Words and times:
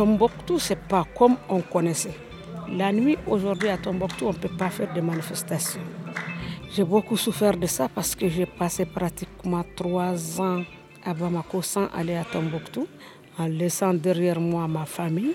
Tombouctou, 0.00 0.58
c'est 0.58 0.78
pas 0.78 1.04
comme 1.14 1.36
on 1.50 1.60
connaissait. 1.60 2.14
La 2.74 2.90
nuit, 2.90 3.18
aujourd'hui, 3.26 3.68
à 3.68 3.76
Tombouctou, 3.76 4.28
on 4.28 4.32
ne 4.32 4.38
peut 4.38 4.56
pas 4.56 4.70
faire 4.70 4.90
de 4.94 5.02
manifestations. 5.02 5.82
J'ai 6.72 6.84
beaucoup 6.84 7.18
souffert 7.18 7.54
de 7.54 7.66
ça 7.66 7.86
parce 7.94 8.14
que 8.14 8.26
j'ai 8.26 8.46
passé 8.46 8.86
pratiquement 8.86 9.62
trois 9.76 10.40
ans 10.40 10.62
à 11.04 11.12
Bamako 11.12 11.60
sans 11.60 11.88
aller 11.88 12.16
à 12.16 12.24
Tombouctou, 12.24 12.86
en 13.38 13.44
laissant 13.44 13.92
derrière 13.92 14.40
moi 14.40 14.66
ma 14.66 14.86
famille, 14.86 15.34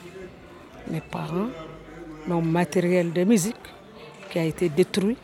mes 0.90 1.02
parents, 1.02 1.50
mon 2.28 2.42
matériel 2.42 3.14
de 3.14 3.24
musique 3.24 3.66
qui 4.32 4.40
a 4.40 4.46
été 4.46 4.68
détruit 4.70 5.18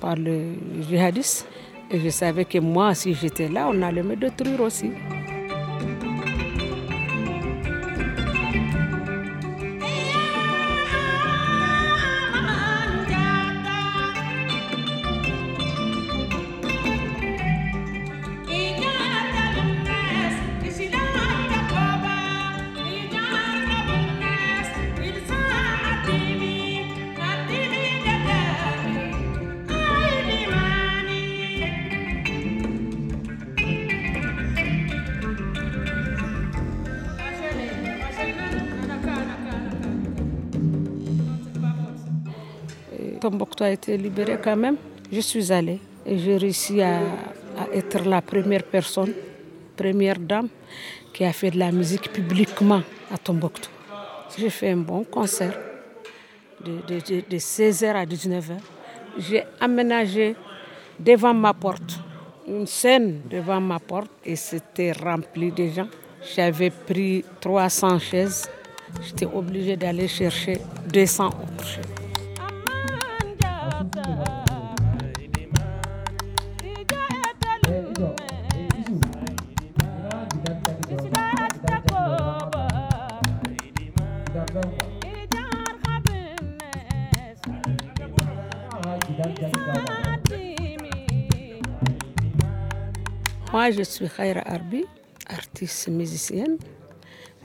par 0.00 0.14
le 0.14 0.54
djihadiste. 0.88 1.48
Et 1.90 1.98
je 1.98 2.10
savais 2.10 2.44
que 2.44 2.58
moi, 2.58 2.94
si 2.94 3.14
j'étais 3.14 3.48
là, 3.48 3.68
on 3.68 3.82
allait 3.82 4.04
me 4.04 4.14
détruire 4.14 4.60
aussi. 4.60 4.92
Tombouctou 43.26 43.64
a 43.64 43.70
été 43.70 43.96
libéré 43.96 44.38
quand 44.40 44.54
même. 44.56 44.76
Je 45.10 45.18
suis 45.18 45.50
allée 45.50 45.80
et 46.06 46.16
j'ai 46.16 46.36
réussi 46.36 46.80
à, 46.80 47.00
être 47.72 48.04
la 48.04 48.22
première 48.22 48.62
personne, 48.62 49.12
première 49.76 50.20
dame 50.20 50.48
qui 51.12 51.24
a 51.24 51.32
fait 51.32 51.50
de 51.50 51.58
la 51.58 51.72
musique 51.72 52.12
publiquement 52.12 52.82
à 53.12 53.18
Tombouctou. 53.18 53.68
J'ai 54.38 54.48
fait 54.48 54.70
un 54.70 54.76
bon 54.76 55.02
concert 55.02 55.58
de, 56.64 56.76
de 56.88 57.36
16h 57.36 57.96
à 57.96 58.04
19h. 58.06 58.58
J'ai 59.18 59.42
aménagé 59.58 60.36
devant 61.00 61.34
ma 61.34 61.52
porte 61.52 61.98
une 62.46 62.68
scène 62.68 63.22
devant 63.28 63.60
ma 63.60 63.80
porte 63.80 64.12
et 64.24 64.36
c'était 64.36 64.92
rempli 64.92 65.50
de 65.50 65.66
gens. 65.66 65.88
J'avais 66.36 66.70
pris 66.70 67.24
300 67.40 67.98
chaises. 67.98 68.48
J'étais 69.02 69.26
obligée 69.26 69.76
d'aller 69.76 70.06
chercher 70.06 70.60
200 70.92 71.26
autres 71.26 71.66
chaises. 71.66 71.95
Moi, 93.56 93.70
je 93.70 93.84
suis 93.84 94.06
Khaira 94.06 94.42
Arbi, 94.44 94.84
artiste 95.26 95.88
musicienne, 95.88 96.58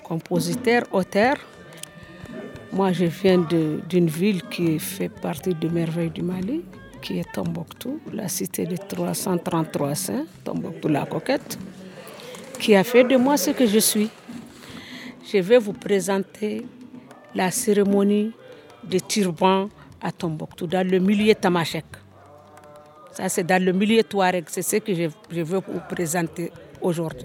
compositeur, 0.04 0.84
auteur. 0.92 1.38
Moi, 2.74 2.92
je 2.92 3.06
viens 3.06 3.38
d'une 3.88 4.08
ville 4.08 4.42
qui 4.50 4.78
fait 4.78 5.08
partie 5.08 5.56
de 5.56 5.70
Merveille 5.70 6.10
du 6.10 6.22
Mali, 6.22 6.66
qui 7.02 7.20
est 7.20 7.32
Tombouctou, 7.32 8.02
la 8.12 8.28
cité 8.28 8.66
de 8.66 8.76
333 8.76 9.96
saints, 9.96 10.26
Tombouctou 10.44 10.90
la 10.90 11.06
coquette, 11.06 11.58
qui 12.60 12.76
a 12.76 12.84
fait 12.84 13.06
de 13.06 13.16
moi 13.16 13.38
ce 13.38 13.52
que 13.52 13.66
je 13.66 13.80
suis. 13.80 14.10
Je 15.32 15.38
vais 15.38 15.60
vous 15.60 15.72
présenter 15.72 16.66
la 17.34 17.52
cérémonie 17.52 18.34
de 18.84 19.00
turban 19.00 19.70
à 20.02 20.12
Tombouctou, 20.12 20.68
dans 20.68 20.86
le 20.86 21.00
milieu 21.00 21.34
tamashek. 21.36 22.00
Ça, 23.12 23.28
c'est 23.30 23.44
dans 23.44 23.62
le 23.64 23.72
milieu 23.74 24.04
Touareg. 24.04 24.46
C'est 24.48 24.62
ce 24.62 24.78
que 24.78 24.94
je, 24.94 25.10
je 25.32 25.42
veux 25.42 25.60
vous 25.60 25.82
présenter 25.90 26.52
aujourd'hui. 26.82 27.24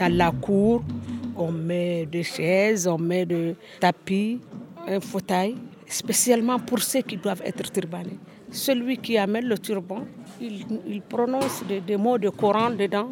Dans 0.00 0.16
la 0.16 0.30
cour, 0.30 0.82
on 1.36 1.52
met 1.52 2.06
des 2.06 2.22
chaises, 2.22 2.86
on 2.86 2.96
met 2.96 3.26
des 3.26 3.54
tapis, 3.78 4.40
un 4.88 4.98
fauteuil, 4.98 5.56
spécialement 5.86 6.58
pour 6.58 6.78
ceux 6.78 7.02
qui 7.02 7.18
doivent 7.18 7.42
être 7.44 7.70
turbanés. 7.70 8.18
Celui 8.50 8.96
qui 8.96 9.18
amène 9.18 9.44
le 9.44 9.58
turban, 9.58 10.06
il, 10.40 11.02
prononce 11.02 11.62
des, 11.86 11.96
mots 11.98 12.16
de 12.16 12.30
Coran 12.30 12.70
dedans 12.70 13.10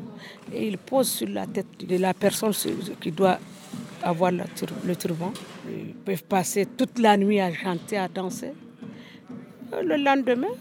et 0.50 0.66
il 0.66 0.78
pose 0.78 1.10
sur 1.10 1.28
la 1.28 1.46
tête 1.46 1.66
de 1.86 1.98
la 1.98 2.14
personne 2.14 2.54
qui 2.98 3.12
doit 3.12 3.38
avoir 4.02 4.32
le 4.32 4.96
turban. 4.96 5.34
Ils 5.68 5.92
peuvent 5.92 6.24
passer 6.24 6.64
toute 6.74 6.98
la 6.98 7.18
nuit 7.18 7.38
à 7.38 7.52
chanter, 7.52 7.98
à 7.98 8.08
danser. 8.08 8.52
Le 9.84 9.96
lendemain, 10.02 10.54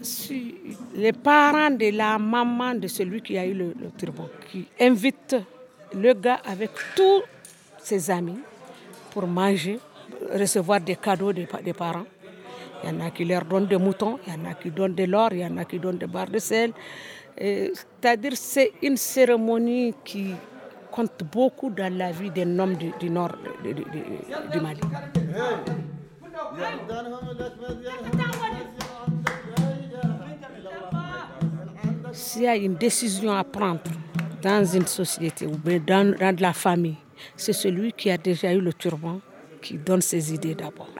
les 0.94 1.12
parents 1.12 1.70
de 1.70 1.96
la 1.96 2.18
maman 2.18 2.74
de 2.74 2.86
celui 2.86 3.22
qui 3.22 3.38
a 3.38 3.46
eu 3.46 3.54
le, 3.54 3.72
turban, 3.96 4.28
qui 4.52 4.66
invitent 4.78 5.36
le 5.94 6.12
gars 6.14 6.40
avec 6.44 6.70
tous 6.94 7.22
ses 7.78 8.10
amis 8.10 8.40
pour 9.10 9.26
manger, 9.26 9.78
recevoir 10.32 10.80
des 10.80 10.96
cadeaux 10.96 11.32
des, 11.32 11.46
parents. 11.76 12.04
Il 12.84 12.90
y 12.90 12.92
en 12.92 13.00
a 13.06 13.10
qui 13.10 13.24
leur 13.24 13.44
donnent 13.44 13.66
des 13.66 13.76
moutons, 13.76 14.18
il 14.26 14.32
y 14.32 14.36
en 14.36 14.50
a 14.50 14.54
qui 14.54 14.70
donnent 14.70 14.94
de 14.94 15.04
l'or, 15.04 15.30
il 15.32 15.40
y 15.40 15.44
en 15.44 15.56
a 15.56 15.64
qui 15.64 15.78
donnent 15.78 15.98
des 15.98 16.06
barres 16.06 16.30
de 16.30 16.38
sel. 16.38 16.72
C'est-à-dire 17.36 18.32
c'est 18.34 18.72
une 18.82 18.96
cérémonie 18.96 19.94
qui 20.04 20.34
compte 20.90 21.22
beaucoup 21.32 21.70
dans 21.70 21.92
la 21.96 22.10
vie 22.12 22.30
d'un 22.30 22.58
homme 22.58 22.74
du, 22.76 23.10
nord 23.10 23.32
du 23.64 24.60
Mali. 24.60 24.80
S'il 32.12 32.42
y 32.42 32.46
a 32.48 32.56
une 32.56 32.74
décision 32.74 33.32
à 33.32 33.44
prendre 33.44 33.80
dans 34.42 34.64
une 34.64 34.86
société 34.86 35.46
ou 35.46 35.56
dans, 35.56 36.14
dans 36.18 36.40
la 36.40 36.52
famille, 36.52 36.96
c'est 37.36 37.52
celui 37.52 37.92
qui 37.92 38.10
a 38.10 38.16
déjà 38.16 38.52
eu 38.52 38.60
le 38.60 38.72
turban 38.72 39.20
qui 39.60 39.74
donne 39.78 40.00
ses 40.00 40.32
idées 40.32 40.54
d'abord. 40.54 40.90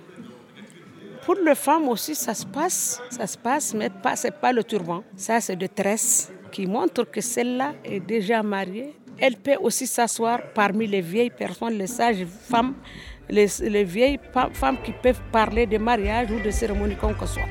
Pour 1.24 1.36
les 1.44 1.54
femmes 1.54 1.88
aussi, 1.88 2.14
ça 2.14 2.34
se 2.34 2.46
passe, 2.46 3.02
ça 3.10 3.26
se 3.26 3.36
passe, 3.36 3.74
mais 3.74 3.90
pas, 3.90 4.16
c'est 4.16 4.30
pas 4.34 4.52
le 4.52 4.64
turban. 4.64 5.02
Ça, 5.14 5.40
c'est 5.40 5.56
de 5.56 5.66
tresse 5.66 6.32
qui 6.50 6.66
montre 6.66 7.04
que 7.04 7.20
celle-là 7.20 7.74
est 7.84 8.00
déjà 8.00 8.42
mariée. 8.42 8.94
Elle 9.18 9.36
peut 9.36 9.56
aussi 9.60 9.86
s'asseoir 9.86 10.40
parmi 10.54 10.86
les 10.86 11.02
vieilles 11.02 11.30
personnes, 11.30 11.74
les 11.74 11.86
sages 11.86 12.24
femmes, 12.24 12.74
les, 13.28 13.46
les 13.60 13.84
vieilles 13.84 14.18
femmes 14.52 14.78
qui 14.82 14.92
peuvent 14.92 15.20
parler 15.30 15.66
de 15.66 15.76
mariage 15.76 16.30
ou 16.30 16.40
de 16.40 16.50
cérémonie 16.50 16.96
comme 16.96 17.14
que 17.14 17.26
soit. 17.26 17.42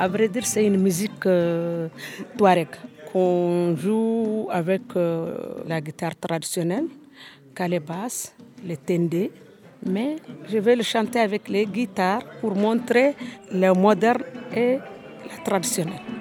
À 0.00 0.06
vrai 0.06 0.28
dire, 0.28 0.46
c'est 0.46 0.64
une 0.64 0.80
musique 0.80 1.26
euh, 1.26 1.88
touareg 2.36 2.68
qu'on 3.10 3.74
joue 3.74 4.46
avec 4.48 4.82
euh, 4.94 5.36
la 5.66 5.80
guitare 5.80 6.14
traditionnelle, 6.14 6.86
basse, 7.84 8.32
le 8.64 8.76
tendé. 8.76 9.32
Mais 9.84 10.16
je 10.48 10.58
vais 10.58 10.76
le 10.76 10.84
chanter 10.84 11.18
avec 11.18 11.48
les 11.48 11.66
guitares 11.66 12.22
pour 12.40 12.54
montrer 12.54 13.16
le 13.52 13.72
moderne 13.72 14.22
et 14.54 14.78
la 15.30 15.44
traditionnelle. 15.44 16.17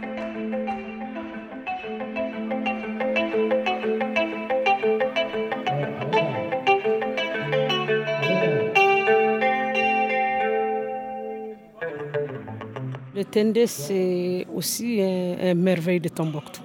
Tende, 13.31 13.65
c'est 13.65 14.45
aussi 14.53 15.01
un, 15.01 15.53
merveille 15.53 16.00
de 16.00 16.09
Tombouctou. 16.09 16.62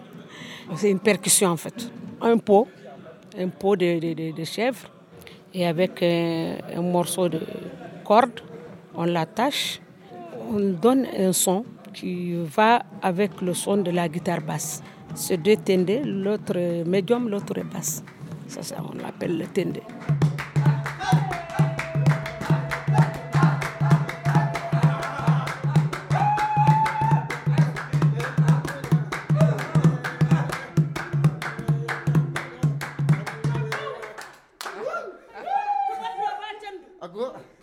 C'est 0.77 0.91
une 0.91 1.01
percussion 1.01 1.51
en 1.51 1.57
fait. 1.57 1.91
Un 2.21 2.39
pot, 2.39 2.69
un 3.39 3.49
pot 3.49 3.77
de, 3.77 4.45
chèvre, 4.45 4.91
et 5.53 5.67
avec 5.67 6.03
un, 6.03 6.57
un, 6.77 6.83
morceau 6.83 7.29
de 7.29 7.41
corde, 8.05 8.41
on 8.95 9.05
l'attache, 9.05 9.81
on 10.51 10.61
donne 10.61 11.07
un 11.19 11.33
son 11.33 11.65
qui 11.93 12.35
va 12.35 12.83
avec 13.03 13.41
le 13.41 13.55
son 13.55 13.79
de 13.79 13.91
la 13.91 14.09
guitare 14.09 14.41
basse. 14.41 14.83
C'est 15.15 15.37
deux 15.37 15.57
tendés, 15.57 16.03
l'autre 16.05 16.85
médium, 16.85 17.29
l'autre 17.29 17.61
basse. 17.73 18.03
Ça, 18.47 18.63
ça 18.63 18.77
on 18.83 18.97
l'appelle 18.97 19.39
le 19.39 19.47
tende. 19.47 19.81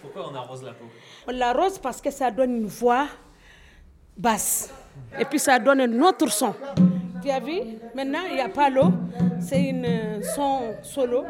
Pourquoi 0.02 0.30
on 0.32 0.36
arrose 0.36 0.64
la 0.64 0.74
peau? 0.74 0.86
On 1.28 1.32
l'arrose 1.32 1.80
parce 1.80 2.02
que 2.02 2.12
ça 2.12 2.30
donne 2.32 2.58
une 2.58 2.68
voix 2.68 3.08
basse. 4.18 4.74
Et 5.18 5.26
puis 5.26 5.40
ça 5.40 5.58
donne 5.60 5.82
un 5.82 6.02
autre 6.02 6.28
son. 6.30 6.54
Tu 7.22 7.30
as 7.30 7.40
vu? 7.40 7.60
Maintenant, 7.96 8.20
il 8.30 8.36
n'y 8.36 8.42
a 8.42 8.50
pas 8.50 8.70
l'eau. 8.70 8.92
C'est 9.42 9.72
un 9.72 10.22
son 10.22 10.76
solo. 10.84 11.26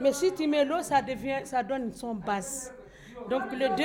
Mais 0.00 0.12
si 0.12 0.32
tu 0.32 0.46
mets 0.46 0.64
l'eau, 0.64 0.82
ça, 0.82 1.02
devient, 1.02 1.40
ça 1.44 1.62
donne 1.62 1.84
une 1.84 1.94
son 1.94 2.14
basse. 2.14 2.72
Donc 3.30 3.42
les 3.52 3.68
deux 3.70 3.84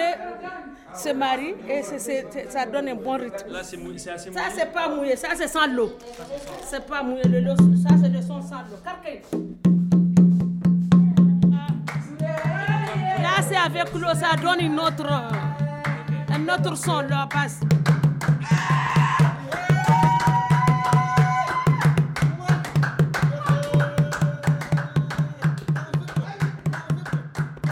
se 0.96 1.14
marient 1.14 1.56
et 1.68 1.82
ça 1.84 2.66
donne 2.66 2.90
un 2.90 2.96
bon 2.96 3.18
rythme. 3.18 3.52
Là, 3.52 3.64
c'est 3.64 3.76
assez 3.76 3.78
mouillé. 3.78 4.00
Ça, 4.00 4.18
c'est 4.18 4.74
pas 4.74 4.90
mouillé. 4.90 5.16
Ça, 5.16 5.30
c'est 5.36 5.48
sans 5.48 5.68
l'eau. 5.68 5.92
C'est 6.64 6.86
pas 6.86 7.04
mouillé. 7.04 7.24
Le, 7.26 7.56
ça, 7.56 7.96
c'est 8.02 8.10
le 8.10 8.22
son 8.22 8.42
sans 8.42 8.62
l'eau. 8.70 8.78
Avec 13.66 13.94
l'eau, 13.94 14.14
ça 14.14 14.36
donne 14.42 14.62
une 14.62 14.80
autre, 14.80 15.10
un 16.30 16.44
autre 16.48 16.78
son, 16.78 17.02
là, 17.02 17.28
passe. 17.30 17.60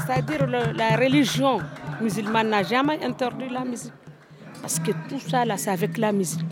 C'est-à-dire 0.06 0.48
la 0.48 0.96
religion 0.98 1.60
musulmane 2.02 2.50
n'a 2.50 2.64
jamais 2.64 3.04
interdit 3.04 3.50
la 3.50 3.64
musique. 3.64 3.94
Parce 4.62 4.80
que 4.80 4.92
tout 5.08 5.20
ça, 5.20 5.46
là, 5.46 5.58
c'est 5.58 5.72
avec 5.72 5.98
la 5.98 6.12
musique. 6.12 6.46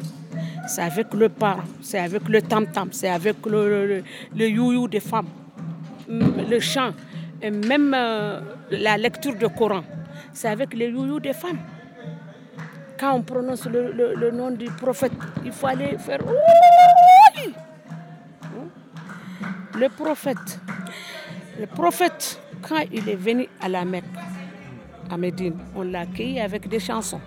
C'est 0.67 0.81
avec 0.81 1.13
le 1.13 1.29
pas, 1.29 1.57
c'est 1.81 1.99
avec 1.99 2.27
le 2.27 2.41
tam-tam, 2.41 2.89
c'est 2.91 3.09
avec 3.09 3.45
le, 3.45 4.03
le, 4.35 4.49
you-you 4.49 4.87
des 4.87 4.99
femmes, 4.99 5.27
le 6.07 6.59
chant 6.59 6.91
et 7.41 7.51
même 7.51 7.93
euh, 7.95 8.39
la 8.71 8.97
lecture 8.97 9.35
du 9.35 9.47
Coran, 9.49 9.83
c'est 10.33 10.47
avec 10.47 10.73
les 10.73 10.87
youyou 10.89 11.19
des 11.19 11.33
femmes. 11.33 11.59
Quand 12.99 13.13
on 13.13 13.21
prononce 13.23 13.65
le, 13.65 14.31
nom 14.31 14.51
du 14.51 14.65
prophète, 14.65 15.11
il 15.43 15.51
faut 15.51 15.67
aller 15.67 15.97
faire 15.97 16.19
Le 19.77 19.89
prophète, 19.89 20.59
le 21.59 21.67
prophète, 21.67 22.39
quand 22.61 22.81
il 22.91 23.09
est 23.09 23.15
venu 23.15 23.47
à 23.59 23.67
la 23.67 23.83
Mecque, 23.83 24.05
à 25.11 25.17
Médine, 25.17 25.57
on 25.75 25.83
l'a 25.83 26.01
accueilli 26.01 26.39
avec 26.39 26.69
des 26.69 26.79
chansons 26.79 27.19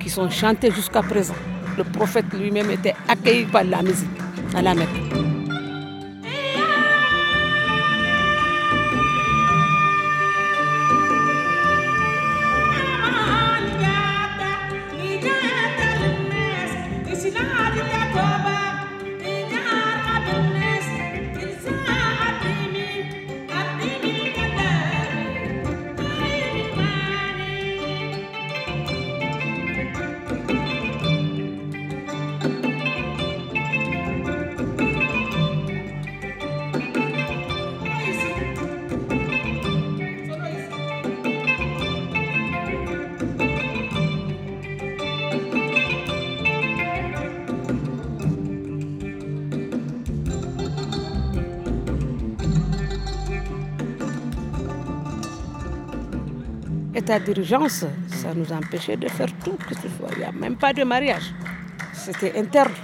qui 0.00 0.10
sont 0.10 0.28
chantées 0.28 0.72
jusqu'à 0.72 1.02
présent. 1.02 1.34
Le 1.76 1.84
prophète 1.84 2.26
lui-même 2.34 2.70
était 2.72 2.94
accueilli 3.08 3.44
par 3.46 3.62
la 3.62 3.82
musique 3.82 4.08
à 4.56 4.62
la 4.62 4.74
Mecque. 4.74 5.07
État 57.08 57.18
d'urgence, 57.20 57.86
ça 58.08 58.34
nous 58.34 58.52
empêchait 58.52 58.96
de 58.96 59.08
faire 59.08 59.28
tout 59.42 59.56
que 59.66 59.74
ce 59.74 59.88
soit. 59.96 60.08
Il 60.12 60.18
n'y 60.18 60.24
a 60.24 60.32
même 60.32 60.56
pas 60.56 60.74
de 60.74 60.84
mariage. 60.84 61.32
C'était 61.94 62.38
interdit. 62.38 62.80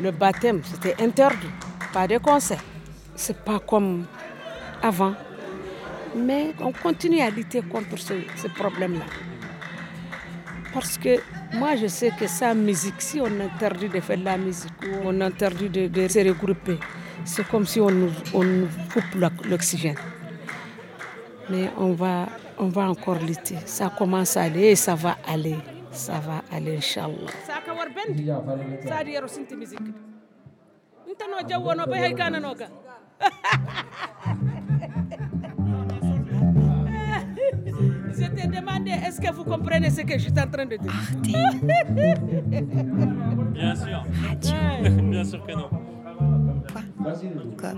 Le 0.00 0.10
baptême, 0.12 0.62
c'était 0.64 0.96
interdit. 1.02 1.50
Pas 1.92 2.06
de 2.06 2.16
concert. 2.18 2.62
C'est 3.14 3.38
pas 3.44 3.58
comme 3.58 4.06
avant. 4.82 5.14
Mais 6.14 6.54
on 6.60 6.72
continue 6.72 7.20
à 7.20 7.28
lutter 7.28 7.60
contre 7.60 7.98
ce, 7.98 8.48
problème-là. 8.56 9.04
Parce 10.72 10.96
que 10.96 11.18
moi, 11.54 11.76
je 11.76 11.86
sais 11.86 12.12
que 12.18 12.26
sa 12.26 12.54
musique, 12.54 13.00
si 13.00 13.20
on 13.20 13.40
interdit 13.40 13.88
de 13.90 14.00
faire 14.00 14.18
la 14.18 14.38
musique 14.38 14.72
ou 14.84 15.04
on 15.04 15.20
interdit 15.20 15.68
de, 15.68 16.08
se 16.08 16.18
regrouper, 16.26 16.78
c'est 17.24 17.46
comme 17.48 17.66
si 17.66 17.80
on 17.80 17.90
nous, 17.90 18.10
on 18.32 18.42
nous 18.42 18.68
coupe 18.92 19.44
l'oxygène. 19.50 19.96
Mais 21.50 21.70
on 21.76 21.92
va 21.92 22.26
on 22.58 22.68
va 22.68 22.88
encore 22.90 23.18
lutter. 23.18 23.56
Ça 23.66 23.90
commence 23.96 24.36
à 24.36 24.42
aller 24.42 24.68
et 24.72 24.76
ça 24.76 24.94
va 24.94 25.16
aller. 25.26 25.56
Ça 25.90 26.14
va 26.20 26.42
aller, 26.54 26.76
Inch'Allah. 26.76 27.30
Je 38.18 38.26
t'ai 38.34 38.46
demandé, 38.46 38.90
est-ce 38.90 39.20
que 39.20 39.32
vous 39.32 39.44
comprenez 39.52 39.90
ce 39.90 40.02
que 40.02 40.14
je 40.18 40.28
suis 40.30 40.40
en 40.40 40.50
train 40.50 40.66
de 40.66 40.76
dire 40.76 40.92
Bien 43.52 43.74
sûr. 43.74 44.04
Bien 45.02 45.24
sûr 45.24 45.46
que 45.46 45.52
non. 45.52 45.70
Quoi 47.58 47.72